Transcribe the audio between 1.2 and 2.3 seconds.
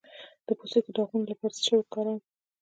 لپاره باید څه شی وکاروم؟